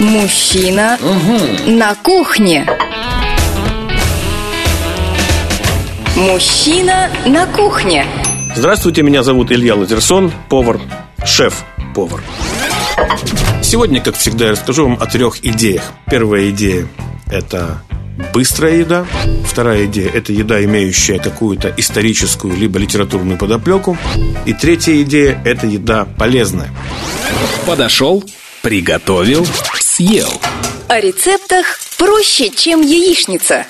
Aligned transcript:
Мужчина 0.00 0.98
на 1.66 1.94
кухне. 1.94 2.66
Мужчина 6.16 7.10
на 7.26 7.44
кухне. 7.44 8.06
Здравствуйте, 8.56 9.02
меня 9.02 9.22
зовут 9.22 9.52
Илья 9.52 9.74
Лазерсон, 9.74 10.32
повар, 10.48 10.80
шеф-повар. 11.22 12.22
Сегодня, 13.62 14.00
как 14.00 14.16
всегда, 14.16 14.46
я 14.46 14.52
расскажу 14.52 14.84
вам 14.84 14.96
о 14.98 15.04
трех 15.04 15.44
идеях. 15.44 15.92
Первая 16.10 16.48
идея– 16.48 16.88
это 17.30 17.82
быстрая 18.32 18.76
еда. 18.76 19.04
Вторая 19.44 19.84
идея– 19.84 20.10
это 20.14 20.32
еда, 20.32 20.64
имеющая 20.64 21.18
какую-то 21.18 21.74
историческую 21.76 22.56
либо 22.56 22.78
литературную 22.78 23.36
подоплеку. 23.36 23.98
И 24.46 24.54
третья 24.54 24.98
идея– 25.02 25.38
это 25.44 25.66
еда 25.66 26.06
полезная. 26.06 26.70
Подошел, 27.66 28.24
приготовил, 28.62 29.46
съел. 30.00 30.40
О 30.88 30.98
рецептах 30.98 31.78
проще, 31.98 32.48
чем 32.50 32.80
яичница. 32.80 33.66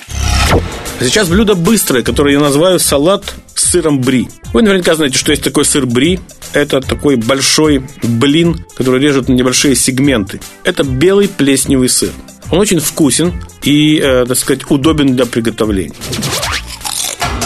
Сейчас 1.01 1.27
блюдо 1.27 1.55
быстрое, 1.55 2.03
которое 2.03 2.35
я 2.35 2.39
называю 2.39 2.79
салат 2.79 3.33
с 3.53 3.71
сыром 3.71 3.99
бри. 3.99 4.29
Вы 4.53 4.61
наверняка 4.61 4.95
знаете, 4.95 5.17
что 5.17 5.31
есть 5.31 5.43
такой 5.43 5.65
сыр 5.65 5.85
бри. 5.85 6.19
Это 6.53 6.79
такой 6.79 7.17
большой 7.17 7.83
блин, 8.01 8.65
который 8.75 9.01
режут 9.01 9.27
на 9.27 9.33
небольшие 9.33 9.75
сегменты. 9.75 10.39
Это 10.63 10.83
белый 10.83 11.27
плесневый 11.27 11.89
сыр. 11.89 12.11
Он 12.49 12.59
очень 12.59 12.79
вкусен 12.79 13.33
и, 13.63 13.97
э, 13.97 14.25
так 14.25 14.37
сказать, 14.37 14.69
удобен 14.69 15.15
для 15.15 15.25
приготовления. 15.25 15.95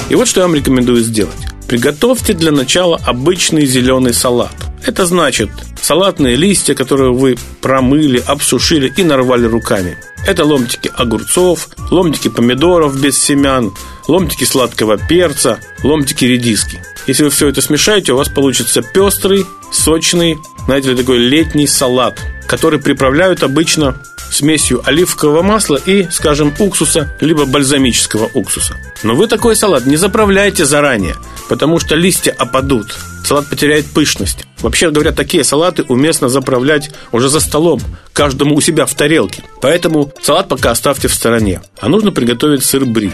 И 0.10 0.16
вот 0.16 0.28
что 0.28 0.42
я 0.42 0.48
вам 0.48 0.56
рекомендую 0.56 1.02
сделать. 1.02 1.34
Приготовьте 1.68 2.34
для 2.34 2.52
начала 2.52 3.02
обычный 3.04 3.66
зеленый 3.66 4.14
салат. 4.14 4.54
Это 4.86 5.08
значит 5.08 5.50
салатные 5.86 6.36
листья, 6.36 6.74
которые 6.74 7.14
вы 7.14 7.38
промыли, 7.62 8.18
обсушили 8.26 8.92
и 8.98 9.04
нарвали 9.04 9.46
руками. 9.46 10.00
Это 10.26 10.44
ломтики 10.44 10.92
огурцов, 10.92 11.70
ломтики 11.92 12.28
помидоров 12.28 13.00
без 13.00 13.20
семян, 13.20 13.72
ломтики 14.08 14.46
сладкого 14.46 14.98
перца, 14.98 15.60
ломтики 15.84 16.26
редиски. 16.26 16.82
Если 17.06 17.24
вы 17.24 17.30
все 17.30 17.50
это 17.50 17.62
смешаете, 17.62 18.14
у 18.14 18.18
вас 18.18 18.30
получится 18.30 18.82
пестрый, 18.82 19.46
сочный, 19.72 20.40
знаете 20.66 20.90
ли, 20.90 20.96
такой 20.96 21.20
летний 21.20 21.68
салат, 21.68 22.20
который 22.48 22.80
приправляют 22.80 23.44
обычно 23.44 24.02
смесью 24.32 24.82
оливкового 24.86 25.42
масла 25.42 25.80
и, 25.86 26.08
скажем, 26.10 26.54
уксуса, 26.60 27.16
либо 27.20 27.46
бальзамического 27.46 28.30
уксуса. 28.34 28.76
Но 29.04 29.16
вы 29.16 29.28
такой 29.28 29.56
салат 29.56 29.86
не 29.86 29.96
заправляйте 29.96 30.66
заранее, 30.66 31.16
потому 31.50 31.80
что 31.80 31.96
листья 31.96 32.32
опадут. 32.38 32.96
Салат 33.26 33.48
потеряет 33.48 33.86
пышность. 33.88 34.46
Вообще 34.60 34.92
говоря, 34.92 35.12
такие 35.12 35.44
салаты 35.44 35.84
уместно 35.88 36.30
заправлять 36.30 36.92
уже 37.12 37.30
за 37.30 37.40
столом, 37.40 37.82
каждому 38.14 38.56
у 38.56 38.62
себя 38.62 38.86
в 38.86 38.94
тарелке. 38.94 39.44
Поэтому 39.62 40.12
салат 40.22 40.48
пока 40.48 40.72
оставьте 40.72 41.08
в 41.08 41.14
стороне. 41.14 41.62
А 41.80 41.90
нужно 41.90 42.12
приготовить 42.12 42.64
сыр 42.64 42.86
бри. 42.86 43.12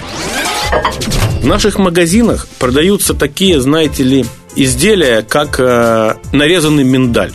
В 1.41 1.45
наших 1.45 1.79
магазинах 1.79 2.47
продаются 2.59 3.13
такие, 3.13 3.59
знаете 3.59 4.03
ли, 4.03 4.25
изделия, 4.55 5.23
как 5.23 5.59
э, 5.59 6.15
нарезанный 6.31 6.83
миндаль. 6.83 7.31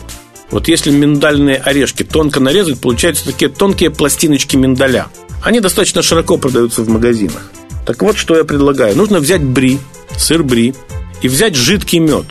Вот 0.49 0.67
если 0.67 0.91
миндальные 0.91 1.57
орешки 1.57 2.03
тонко 2.03 2.39
нарезать, 2.39 2.79
получаются 2.79 3.25
такие 3.25 3.49
тонкие 3.49 3.89
пластиночки 3.89 4.55
миндаля. 4.55 5.07
Они 5.43 5.59
достаточно 5.59 6.01
широко 6.01 6.37
продаются 6.37 6.83
в 6.83 6.89
магазинах. 6.89 7.51
Так 7.85 8.01
вот, 8.01 8.17
что 8.17 8.35
я 8.35 8.43
предлагаю. 8.43 8.95
Нужно 8.95 9.19
взять 9.19 9.43
бри, 9.43 9.79
сыр 10.17 10.43
бри, 10.43 10.73
и 11.21 11.27
взять 11.27 11.55
жидкий 11.55 11.99
мед. 11.99 12.25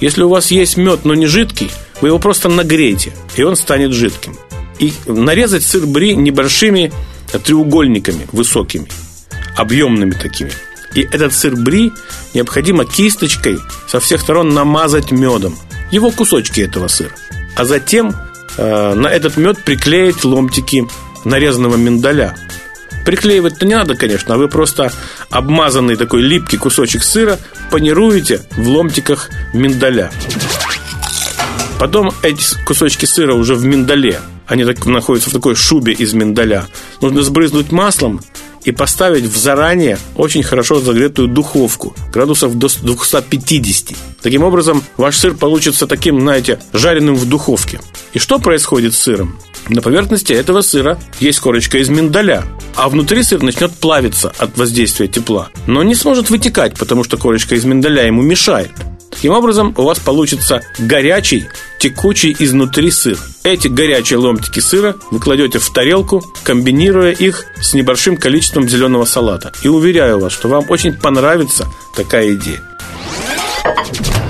Если 0.00 0.22
у 0.22 0.28
вас 0.28 0.50
есть 0.50 0.76
мед, 0.76 1.04
но 1.04 1.14
не 1.14 1.26
жидкий, 1.26 1.70
вы 2.00 2.08
его 2.08 2.18
просто 2.18 2.48
нагреете, 2.48 3.12
и 3.36 3.42
он 3.42 3.56
станет 3.56 3.92
жидким. 3.92 4.36
И 4.78 4.92
нарезать 5.06 5.64
сыр 5.64 5.86
бри 5.86 6.14
небольшими 6.14 6.92
треугольниками 7.44 8.26
высокими, 8.32 8.88
объемными 9.56 10.12
такими. 10.12 10.52
И 10.94 11.02
этот 11.02 11.34
сыр 11.34 11.56
бри 11.56 11.92
необходимо 12.32 12.84
кисточкой 12.84 13.58
со 13.86 14.00
всех 14.00 14.20
сторон 14.20 14.50
намазать 14.50 15.10
медом. 15.10 15.56
Его 15.90 16.10
кусочки 16.10 16.60
этого 16.60 16.88
сыра 16.88 17.12
а 17.58 17.64
затем 17.64 18.14
э, 18.56 18.94
на 18.94 19.08
этот 19.08 19.36
мед 19.36 19.62
приклеить 19.64 20.24
ломтики 20.24 20.86
нарезанного 21.24 21.76
миндаля. 21.76 22.36
Приклеивать-то 23.04 23.66
не 23.66 23.74
надо, 23.74 23.96
конечно, 23.96 24.34
а 24.34 24.38
вы 24.38 24.48
просто 24.48 24.92
обмазанный 25.28 25.96
такой 25.96 26.22
липкий 26.22 26.56
кусочек 26.56 27.02
сыра 27.02 27.38
панируете 27.70 28.42
в 28.56 28.68
ломтиках 28.68 29.30
миндаля. 29.52 30.10
Потом 31.80 32.12
эти 32.22 32.44
кусочки 32.64 33.06
сыра 33.06 33.34
уже 33.34 33.54
в 33.54 33.64
миндале, 33.64 34.20
они 34.46 34.64
так 34.64 34.84
находятся 34.86 35.30
в 35.30 35.32
такой 35.32 35.56
шубе 35.56 35.92
из 35.92 36.12
миндаля, 36.12 36.66
нужно 37.00 37.22
сбрызнуть 37.22 37.72
маслом 37.72 38.20
и 38.64 38.72
поставить 38.72 39.24
в 39.24 39.36
заранее 39.36 39.98
очень 40.16 40.42
хорошо 40.42 40.80
загретую 40.80 41.28
духовку, 41.28 41.94
градусов 42.12 42.56
до 42.56 42.68
250. 42.68 43.96
Таким 44.22 44.42
образом, 44.42 44.82
ваш 44.96 45.16
сыр 45.16 45.34
получится 45.34 45.86
таким, 45.86 46.20
знаете, 46.20 46.58
жареным 46.72 47.14
в 47.14 47.28
духовке. 47.28 47.80
И 48.12 48.18
что 48.18 48.38
происходит 48.38 48.94
с 48.94 48.98
сыром? 48.98 49.38
На 49.68 49.82
поверхности 49.82 50.32
этого 50.32 50.62
сыра 50.62 50.98
есть 51.20 51.40
корочка 51.40 51.78
из 51.78 51.88
миндаля, 51.88 52.44
а 52.74 52.88
внутри 52.88 53.22
сыр 53.22 53.42
начнет 53.42 53.72
плавиться 53.72 54.32
от 54.38 54.56
воздействия 54.56 55.08
тепла, 55.08 55.50
но 55.66 55.82
не 55.82 55.94
сможет 55.94 56.30
вытекать, 56.30 56.78
потому 56.78 57.04
что 57.04 57.16
корочка 57.16 57.54
из 57.54 57.64
миндаля 57.64 58.06
ему 58.06 58.22
мешает. 58.22 58.70
Таким 59.10 59.32
образом, 59.32 59.74
у 59.76 59.82
вас 59.82 59.98
получится 59.98 60.62
горячий, 60.78 61.46
текучий 61.78 62.34
изнутри 62.38 62.90
сыр. 62.90 63.18
Эти 63.42 63.68
горячие 63.68 64.18
ломтики 64.18 64.60
сыра 64.60 64.96
вы 65.10 65.18
кладете 65.18 65.58
в 65.58 65.72
тарелку, 65.72 66.22
комбинируя 66.44 67.12
их 67.12 67.44
с 67.60 67.74
небольшим 67.74 68.16
количеством 68.16 68.68
зеленого 68.68 69.04
салата. 69.04 69.52
И 69.62 69.68
уверяю 69.68 70.20
вас, 70.20 70.32
что 70.32 70.48
вам 70.48 70.66
очень 70.68 70.92
понравится 70.92 71.66
такая 71.96 72.34
идея. 72.34 72.62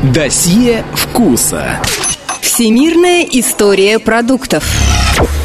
Досье 0.03 0.85
вкуса. 0.95 1.81
Всемирная 2.41 3.27
история 3.31 3.99
продуктов. 3.99 4.65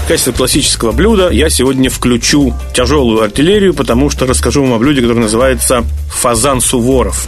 В 0.04 0.08
качестве 0.08 0.34
классического 0.34 0.92
блюда 0.92 1.30
я 1.30 1.50
сегодня 1.50 1.90
включу 1.90 2.54
тяжелую 2.76 3.22
артиллерию, 3.22 3.74
потому 3.74 4.10
что 4.10 4.26
расскажу 4.26 4.62
вам 4.62 4.74
о 4.74 4.78
блюде, 4.78 5.02
которое 5.02 5.22
называется 5.22 5.84
фазан 6.10 6.62
Суворов. 6.62 7.28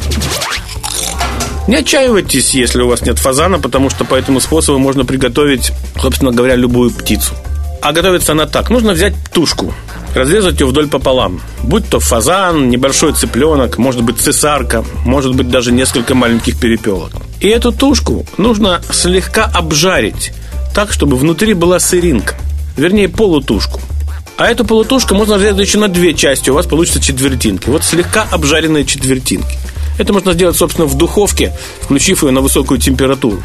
Не 1.67 1.77
отчаивайтесь, 1.77 2.53
если 2.53 2.81
у 2.81 2.87
вас 2.87 3.01
нет 3.01 3.17
фазана, 3.17 3.59
потому 3.59 3.89
что 3.89 4.05
по 4.05 4.15
этому 4.15 4.39
способу 4.39 4.77
можно 4.77 5.03
приготовить, 5.03 5.71
собственно 5.99 6.31
говоря, 6.31 6.55
любую 6.55 6.91
птицу. 6.91 7.33
А 7.81 7.91
готовится 7.91 8.33
она 8.33 8.45
так. 8.45 8.69
Нужно 8.69 8.93
взять 8.93 9.13
тушку, 9.33 9.73
разрезать 10.13 10.59
ее 10.59 10.67
вдоль 10.67 10.87
пополам. 10.87 11.41
Будь 11.63 11.87
то 11.89 11.99
фазан, 11.99 12.69
небольшой 12.69 13.13
цыпленок, 13.13 13.77
может 13.77 14.03
быть 14.03 14.19
цесарка, 14.19 14.83
может 15.05 15.35
быть 15.35 15.49
даже 15.49 15.71
несколько 15.71 16.13
маленьких 16.13 16.59
перепелок. 16.59 17.11
И 17.39 17.47
эту 17.47 17.71
тушку 17.71 18.25
нужно 18.37 18.81
слегка 18.91 19.45
обжарить, 19.45 20.33
так, 20.73 20.91
чтобы 20.91 21.17
внутри 21.17 21.53
была 21.53 21.79
сыринка, 21.79 22.35
вернее 22.77 23.09
полутушку. 23.09 23.79
А 24.37 24.47
эту 24.47 24.65
полутушку 24.65 25.15
можно 25.15 25.35
разрезать 25.35 25.67
еще 25.67 25.77
на 25.79 25.87
две 25.87 26.13
части, 26.13 26.49
у 26.49 26.55
вас 26.55 26.65
получится 26.65 27.01
четвертинки. 27.01 27.69
Вот 27.69 27.83
слегка 27.83 28.27
обжаренные 28.31 28.85
четвертинки. 28.85 29.57
Это 29.97 30.13
можно 30.13 30.33
сделать, 30.33 30.55
собственно, 30.55 30.87
в 30.87 30.97
духовке, 30.97 31.53
включив 31.81 32.23
ее 32.23 32.31
на 32.31 32.41
высокую 32.41 32.79
температуру. 32.79 33.41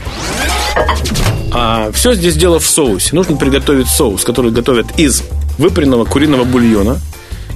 А 1.53 1.91
все 1.93 2.15
здесь 2.15 2.37
дело 2.37 2.59
в 2.59 2.67
соусе. 2.67 3.15
Нужно 3.15 3.37
приготовить 3.37 3.89
соус, 3.89 4.25
который 4.25 4.51
готовят 4.51 4.99
из 4.99 5.23
выпаренного 5.59 6.05
куриного 6.05 6.45
бульона 6.45 7.01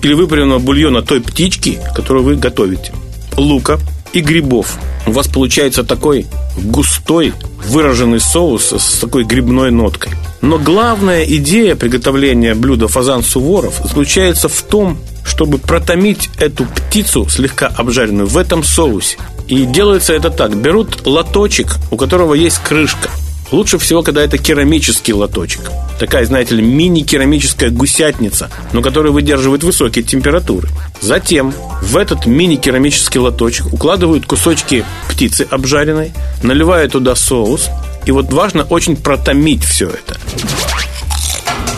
или 0.03 0.15
выпаренного 0.15 0.59
бульона 0.59 1.03
той 1.03 1.21
птички, 1.21 1.78
которую 1.94 2.25
вы 2.25 2.37
готовите. 2.37 2.93
Лука 3.37 3.78
и 4.12 4.21
грибов. 4.21 4.78
У 5.06 5.12
вас 5.12 5.28
получается 5.28 5.84
такой 5.84 6.26
густой, 6.56 7.34
выраженный 7.66 8.21
соус 8.21 8.73
с 8.73 8.99
такой 8.99 9.25
грибной 9.25 9.70
ноткой. 9.70 10.12
Но 10.41 10.58
главная 10.58 11.25
идея 11.25 11.75
приготовления 11.75 12.55
блюда 12.55 12.87
фазан 12.87 13.23
суворов 13.23 13.81
заключается 13.82 14.49
в 14.49 14.62
том, 14.62 14.99
чтобы 15.25 15.59
протомить 15.59 16.31
эту 16.38 16.65
птицу, 16.65 17.29
слегка 17.29 17.69
обжаренную, 17.69 18.26
в 18.29 18.37
этом 18.37 18.62
соусе. 18.62 19.17
И 19.49 19.65
делается 19.65 20.12
это 20.12 20.31
так. 20.31 20.56
Берут 20.56 21.06
лоточек, 21.06 21.76
у 21.91 21.97
которого 21.97 22.35
есть 22.35 22.59
крышка. 22.59 23.11
Лучше 23.50 23.79
всего, 23.79 24.03
когда 24.03 24.23
это 24.23 24.38
керамический 24.38 25.12
лоточек. 25.12 25.71
Такая, 25.99 26.25
знаете 26.25 26.56
ли, 26.56 26.62
мини-керамическая 26.62 27.71
гусятница, 27.71 28.50
но 28.73 28.82
которая 28.82 29.12
выдерживает 29.12 29.62
высокие 29.62 30.03
температуры. 30.03 30.69
Затем 31.00 31.55
в 31.82 31.97
этот 31.97 32.27
мини-керамический 32.27 33.20
лоточек 33.20 33.73
укладывают 33.73 34.27
кусочки 34.27 34.85
птицы 35.09 35.47
обжаренной, 35.49 36.12
наливают 36.43 36.93
туда 36.93 37.15
соус, 37.15 37.69
и 38.06 38.11
вот 38.11 38.32
важно 38.32 38.65
очень 38.65 38.97
протомить 38.97 39.65
все 39.65 39.88
это. 39.88 40.19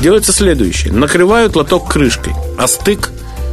Делается 0.01 0.33
следующее. 0.33 0.93
Накрывают 0.93 1.57
лоток 1.57 1.93
крышкой, 1.93 2.33
а 2.59 2.69
стык 2.69 3.11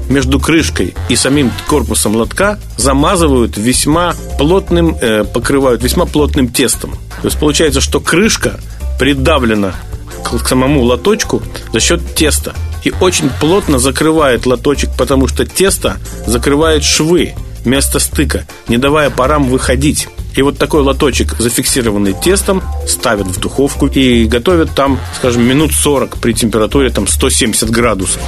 между 0.09 0.39
крышкой 0.39 0.93
и 1.09 1.15
самим 1.15 1.51
корпусом 1.67 2.15
лотка 2.15 2.59
замазывают 2.77 3.57
весьма 3.57 4.15
плотным, 4.37 4.97
э, 4.99 5.23
покрывают 5.23 5.83
весьма 5.83 6.05
плотным 6.05 6.47
тестом. 6.47 6.91
То 7.21 7.27
есть 7.27 7.39
получается, 7.39 7.81
что 7.81 7.99
крышка 7.99 8.59
придавлена 8.99 9.75
к 10.23 10.37
к 10.37 10.47
самому 10.47 10.81
лоточку 10.81 11.41
за 11.71 11.79
счет 11.79 12.15
теста. 12.15 12.53
И 12.83 12.93
очень 12.99 13.29
плотно 13.41 13.79
закрывает 13.79 14.45
лоточек, 14.45 14.89
потому 14.97 15.27
что 15.27 15.45
тесто 15.45 15.97
закрывает 16.25 16.83
швы 16.83 17.33
место 17.65 17.99
стыка, 17.99 18.45
не 18.67 18.77
давая 18.77 19.09
парам 19.09 19.47
выходить. 19.47 20.07
И 20.35 20.41
вот 20.41 20.57
такой 20.57 20.81
лоточек, 20.81 21.35
зафиксированный 21.37 22.13
тестом, 22.13 22.63
ставят 22.87 23.27
в 23.27 23.39
духовку 23.39 23.87
и 23.87 24.25
готовят 24.25 24.71
там, 24.75 24.99
скажем, 25.17 25.43
минут 25.43 25.71
40 25.73 26.17
при 26.17 26.33
температуре 26.33 26.89
там 26.89 27.07
170 27.07 27.69
градусов. 27.69 28.21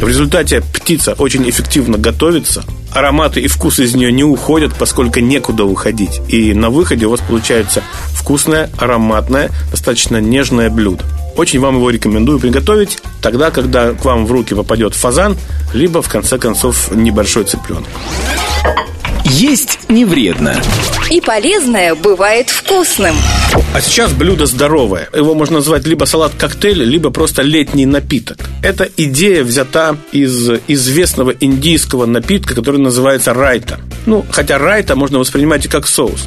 В 0.00 0.06
результате 0.06 0.60
птица 0.60 1.14
очень 1.14 1.48
эффективно 1.48 1.98
готовится, 1.98 2.64
ароматы 2.92 3.40
и 3.40 3.48
вкус 3.48 3.80
из 3.80 3.94
нее 3.94 4.12
не 4.12 4.24
уходят, 4.24 4.72
поскольку 4.78 5.20
некуда 5.20 5.64
уходить. 5.64 6.20
И 6.28 6.54
на 6.54 6.70
выходе 6.70 7.06
у 7.06 7.10
вас 7.10 7.20
получается 7.20 7.82
вкусное, 8.12 8.70
ароматное, 8.78 9.50
достаточно 9.70 10.18
нежное 10.18 10.70
блюдо. 10.70 11.04
Очень 11.36 11.60
вам 11.60 11.76
его 11.76 11.90
рекомендую 11.90 12.38
приготовить 12.38 12.98
тогда, 13.22 13.50
когда 13.50 13.92
к 13.92 14.04
вам 14.04 14.26
в 14.26 14.32
руки 14.32 14.54
попадет 14.54 14.94
фазан, 14.94 15.36
либо, 15.72 16.02
в 16.02 16.08
конце 16.08 16.38
концов, 16.38 16.90
небольшой 16.94 17.44
цыпленок. 17.44 17.88
Есть 19.30 19.78
не 19.88 20.04
вредно. 20.04 20.60
И 21.10 21.20
полезное 21.20 21.94
бывает 21.94 22.48
вкусным. 22.48 23.14
А 23.74 23.80
сейчас 23.80 24.12
блюдо 24.12 24.46
здоровое. 24.46 25.08
Его 25.14 25.34
можно 25.34 25.56
назвать 25.56 25.86
либо 25.86 26.04
салат-коктейль, 26.04 26.82
либо 26.82 27.10
просто 27.10 27.42
летний 27.42 27.86
напиток. 27.86 28.38
Эта 28.62 28.88
идея 28.96 29.44
взята 29.44 29.96
из 30.12 30.50
известного 30.66 31.30
индийского 31.30 32.06
напитка, 32.06 32.54
который 32.54 32.80
называется 32.80 33.34
райта. 33.34 33.80
Ну, 34.06 34.24
хотя 34.30 34.58
райта 34.58 34.96
можно 34.96 35.18
воспринимать 35.18 35.66
и 35.66 35.68
как 35.68 35.86
соус. 35.86 36.26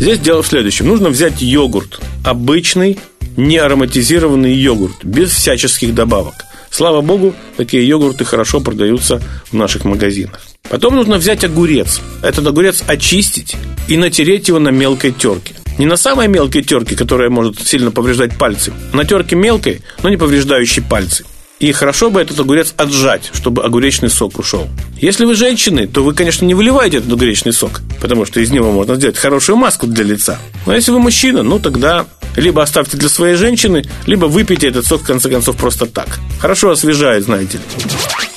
Здесь 0.00 0.18
дело 0.18 0.42
в 0.42 0.46
следующем. 0.46 0.88
Нужно 0.88 1.08
взять 1.08 1.40
йогурт. 1.40 2.00
Обычный, 2.24 2.98
не 3.36 3.58
ароматизированный 3.58 4.54
йогурт, 4.54 5.04
без 5.04 5.30
всяческих 5.30 5.94
добавок. 5.94 6.34
Слава 6.70 7.00
богу, 7.00 7.34
такие 7.56 7.86
йогурты 7.86 8.24
хорошо 8.24 8.60
продаются 8.60 9.22
в 9.50 9.54
наших 9.54 9.84
магазинах. 9.84 10.47
Потом 10.68 10.96
нужно 10.96 11.16
взять 11.16 11.44
огурец. 11.44 12.00
Этот 12.22 12.46
огурец 12.46 12.82
очистить 12.86 13.56
и 13.88 13.96
натереть 13.96 14.48
его 14.48 14.58
на 14.58 14.68
мелкой 14.68 15.12
терке. 15.12 15.54
Не 15.78 15.86
на 15.86 15.96
самой 15.96 16.28
мелкой 16.28 16.62
терке, 16.62 16.96
которая 16.96 17.30
может 17.30 17.66
сильно 17.66 17.90
повреждать 17.90 18.36
пальцы, 18.36 18.72
а 18.92 18.96
на 18.96 19.04
терке 19.04 19.36
мелкой, 19.36 19.80
но 20.02 20.08
не 20.08 20.16
повреждающей 20.16 20.82
пальцы. 20.82 21.24
И 21.60 21.72
хорошо 21.72 22.10
бы 22.10 22.20
этот 22.20 22.38
огурец 22.38 22.72
отжать, 22.76 23.30
чтобы 23.34 23.64
огуречный 23.64 24.10
сок 24.10 24.38
ушел. 24.38 24.68
Если 25.00 25.24
вы 25.24 25.34
женщины, 25.34 25.88
то 25.88 26.04
вы, 26.04 26.14
конечно, 26.14 26.44
не 26.44 26.54
выливаете 26.54 26.98
этот 26.98 27.12
огуречный 27.12 27.52
сок, 27.52 27.80
потому 28.00 28.26
что 28.26 28.40
из 28.40 28.50
него 28.50 28.70
можно 28.70 28.94
сделать 28.94 29.16
хорошую 29.16 29.56
маску 29.56 29.86
для 29.86 30.04
лица. 30.04 30.38
Но 30.66 30.74
если 30.74 30.92
вы 30.92 31.00
мужчина, 31.00 31.42
ну 31.42 31.58
тогда 31.58 32.06
либо 32.36 32.62
оставьте 32.62 32.96
для 32.96 33.08
своей 33.08 33.34
женщины, 33.34 33.84
либо 34.06 34.26
выпейте 34.26 34.68
этот 34.68 34.86
сок, 34.86 35.02
в 35.02 35.06
конце 35.06 35.28
концов, 35.28 35.56
просто 35.56 35.86
так. 35.86 36.20
Хорошо 36.38 36.70
освежает, 36.70 37.24
знаете 37.24 37.58
ли. 37.58 38.27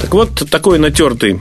Так 0.00 0.14
вот, 0.14 0.30
такой 0.50 0.78
натертый 0.78 1.40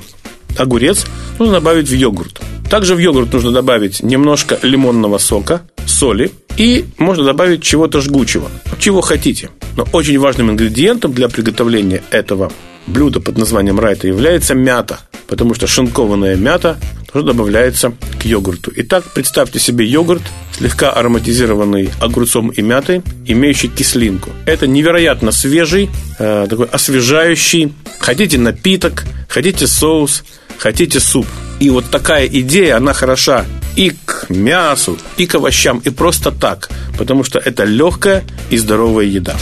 огурец 0.57 1.05
нужно 1.39 1.55
добавить 1.55 1.89
в 1.89 1.93
йогурт. 1.95 2.41
Также 2.69 2.95
в 2.95 2.99
йогурт 2.99 3.31
нужно 3.33 3.51
добавить 3.51 4.03
немножко 4.03 4.59
лимонного 4.61 5.17
сока, 5.19 5.61
соли 5.85 6.31
и 6.57 6.85
можно 6.97 7.23
добавить 7.23 7.63
чего-то 7.63 8.01
жгучего, 8.01 8.49
чего 8.79 9.01
хотите. 9.01 9.49
Но 9.75 9.87
очень 9.93 10.19
важным 10.19 10.51
ингредиентом 10.51 11.13
для 11.13 11.29
приготовления 11.29 12.03
этого 12.09 12.51
блюда 12.87 13.19
под 13.19 13.37
названием 13.37 13.79
райта 13.79 14.07
является 14.07 14.55
мята, 14.55 14.99
потому 15.27 15.53
что 15.53 15.67
шинкованная 15.67 16.35
мята 16.35 16.77
тоже 17.11 17.25
добавляется 17.25 17.93
к 18.19 18.25
йогурту. 18.25 18.71
Итак, 18.75 19.05
представьте 19.13 19.59
себе 19.59 19.85
йогурт, 19.85 20.23
слегка 20.57 20.91
ароматизированный 20.91 21.91
огурцом 22.01 22.49
и 22.49 22.61
мятой, 22.61 23.01
имеющий 23.25 23.67
кислинку. 23.67 24.31
Это 24.45 24.67
невероятно 24.67 25.31
свежий, 25.31 25.89
э, 26.19 26.47
такой 26.49 26.65
освежающий. 26.67 27.73
Хотите 27.99 28.37
напиток, 28.37 29.05
хотите 29.29 29.67
соус, 29.67 30.23
хотите 30.57 30.99
суп. 30.99 31.27
И 31.59 31.69
вот 31.69 31.85
такая 31.89 32.27
идея, 32.27 32.77
она 32.77 32.93
хороша 32.93 33.45
и 33.75 33.91
к 34.05 34.25
мясу, 34.29 34.97
и 35.17 35.25
к 35.25 35.35
овощам, 35.35 35.79
и 35.79 35.89
просто 35.89 36.31
так, 36.31 36.69
потому 36.97 37.23
что 37.23 37.39
это 37.39 37.63
легкая 37.63 38.23
и 38.49 38.57
здоровая 38.57 39.05
еда. 39.05 39.35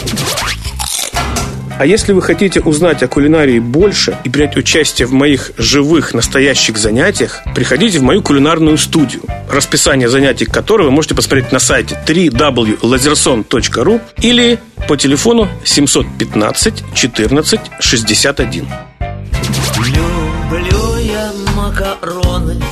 А 1.78 1.84
если 1.84 2.12
вы 2.12 2.22
хотите 2.22 2.60
узнать 2.60 3.02
о 3.02 3.08
кулинарии 3.08 3.58
больше 3.58 4.16
и 4.24 4.30
принять 4.30 4.56
участие 4.56 5.06
в 5.06 5.12
моих 5.12 5.50
живых, 5.58 6.14
настоящих 6.14 6.78
занятиях, 6.78 7.42
приходите 7.54 7.98
в 7.98 8.02
мою 8.02 8.22
кулинарную 8.22 8.78
студию, 8.78 9.20
расписание 9.50 10.08
занятий 10.08 10.46
которой 10.46 10.84
вы 10.84 10.90
можете 10.90 11.14
посмотреть 11.14 11.52
на 11.52 11.58
сайте 11.58 12.00
www.lazerson.ru 12.06 14.00
или 14.22 14.58
по 14.88 14.96
телефону 14.96 15.50
715 15.64 16.82
14 16.94 17.60
61. 17.78 18.68
Люблю 19.78 20.96
я 20.98 21.30
макароны, 21.54 22.62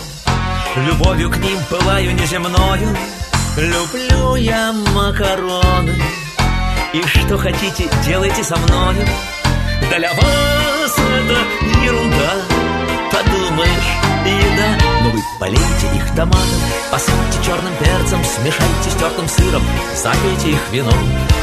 любовью 0.88 1.30
к 1.30 1.36
ним 1.36 1.58
пылаю 1.68 2.14
неземною. 2.14 2.96
Люблю 3.56 4.36
я 4.36 4.72
макароны, 4.72 5.94
и 6.94 7.02
что 7.02 7.36
хотите, 7.36 7.88
делайте 8.06 8.44
со 8.44 8.56
мною 8.56 9.04
Для 9.90 10.12
вас 10.12 10.96
это 10.96 11.38
ерунда. 11.84 12.32
Подумаешь, 13.10 13.90
еда. 14.24 14.78
Но 15.02 15.10
вы 15.10 15.18
полейте 15.40 15.96
их 15.96 16.14
томатом 16.14 16.60
Посыпьте 16.90 17.44
черным 17.44 17.74
перцем 17.76 18.24
Смешайте 18.24 18.90
с 18.90 18.94
тертым 18.94 19.28
сыром 19.28 19.62
Запейте 19.96 20.50
их 20.50 20.60
вином. 20.70 20.94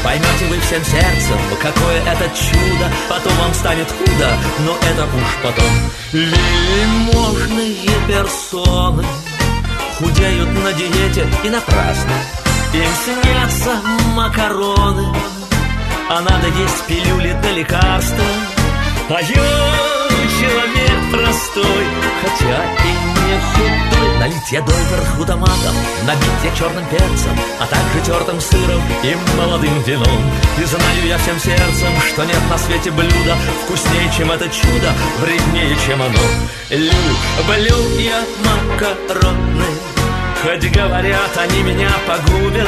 Поймете 0.04 0.46
вы 0.50 0.60
всем 0.62 0.84
сердцем 0.86 1.38
Какое 1.62 2.02
это 2.02 2.30
чудо. 2.30 2.90
Потом 3.10 3.34
вам 3.34 3.54
станет 3.54 3.88
худо 3.92 4.30
Но 4.66 4.78
это 4.90 5.04
уж 5.04 5.38
потом. 5.44 5.72
Вельможные 6.14 7.90
персоны 8.08 9.06
Худеют 10.00 10.50
на 10.64 10.74
диете 10.74 11.28
и 11.44 11.50
напрасно. 11.50 12.14
Им 12.74 12.88
снятся 13.04 13.82
макароны 14.16 15.14
а 16.12 16.20
надо 16.20 16.48
есть 16.48 16.86
пилюли 16.88 17.34
да 17.42 17.52
лекарства. 17.52 18.26
А 19.10 19.22
я 19.22 19.92
человек 20.40 21.12
простой 21.12 21.86
Хотя 22.22 22.64
и 22.84 22.92
не 23.16 23.40
худой. 23.52 24.20
Налить 24.20 24.52
я 24.52 24.62
доверху 24.62 25.26
томатом 25.26 25.76
Набить 26.06 26.44
я 26.44 26.56
черным 26.56 26.86
перцем 26.86 27.38
А 27.60 27.66
также 27.66 28.06
тертым 28.06 28.40
сыром 28.40 28.82
и 29.04 29.18
молодым 29.38 29.82
вином. 29.84 30.22
И 30.62 30.64
знаю 30.66 31.08
я 31.08 31.18
всем 31.18 31.40
сердцем 31.40 31.94
Что 32.14 32.26
нет 32.26 32.42
на 32.50 32.58
свете 32.58 32.92
блюда 32.92 33.36
Вкуснее, 33.64 34.12
чем 34.18 34.32
это 34.32 34.50
чудо 34.50 34.94
Вреднее, 35.22 35.76
чем 35.86 36.02
оно. 36.02 36.20
Люблю 36.70 38.00
я 38.00 38.24
макароны 38.46 39.66
Хоть 40.44 40.72
говорят, 40.72 41.38
они 41.38 41.64
меня 41.64 41.92
погубят. 42.08 42.68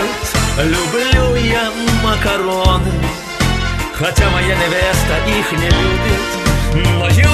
Люблю 0.57 1.35
я 1.35 1.71
макароны 2.03 2.91
Хотя 3.95 4.27
моя 4.31 4.55
невеста 4.55 5.15
их 5.27 5.51
не 5.51 5.69
любит 5.69 6.99
Но 6.99 7.07
я 7.09 7.29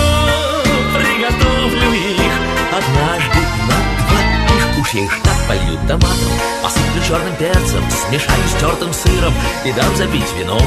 приготовлю 0.93 1.93
их 1.93 2.33
Однажды 2.69 3.39
на 3.65 3.77
двоих. 4.03 4.79
Уж 4.79 4.93
я 4.93 5.03
их 5.03 5.23
так 5.23 5.37
полью 5.47 5.79
томатом 5.87 6.33
Посыплю 6.61 7.01
черным 7.07 7.33
перцем 7.37 7.81
Смешаю 7.89 8.43
с 8.45 8.59
тертым 8.59 8.91
сыром 8.91 9.33
И 9.63 9.71
дам 9.71 9.95
запить 9.95 10.33
вином 10.37 10.61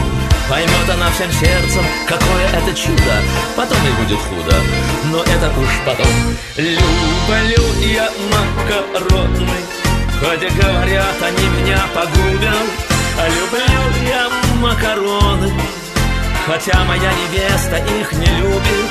Поймет 0.49 0.89
она 0.89 1.11
всем 1.11 1.31
сердцем 1.31 1.85
Какое 2.09 2.47
это 2.49 2.75
чудо 2.75 3.15
Потом 3.55 3.79
и 3.87 4.03
будет 4.03 4.19
худо. 4.19 4.57
Но 5.13 5.23
это 5.23 5.53
уж 5.61 5.69
потом. 5.85 6.07
Люблю 6.57 7.65
я 7.93 8.09
макароны 8.33 9.49
Хотя 10.21 10.49
говорят, 10.55 11.17
они 11.21 11.49
меня 11.61 11.85
погубят. 11.95 12.93
Люблю 13.29 14.09
я 14.09 14.31
макароны 14.59 15.53
Хотя 16.47 16.85
моя 16.85 17.13
невеста 17.13 17.77
их 17.77 18.13
не 18.15 18.27
любит 18.27 18.91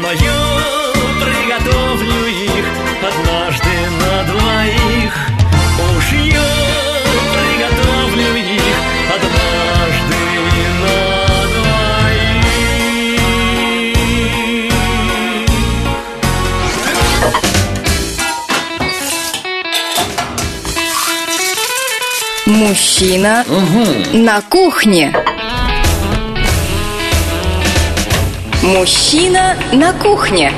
Но 0.00 0.10
я 0.10 0.92
приготовлю 1.22 2.26
их 2.26 2.64
однажды 2.98 3.68
на 4.00 4.24
двоих 4.24 5.14
Уж 5.96 6.12
я 6.12 6.42
приготовлю 7.32 8.34
их 8.36 8.76
однажды 9.14 10.18
на 10.82 10.96
двоих 11.54 12.42
Мужчина 22.46 23.44
угу. 23.48 24.18
на 24.18 24.40
кухне. 24.40 25.14
Мужчина 28.62 29.56
на 29.72 29.92
кухне. 29.92 30.52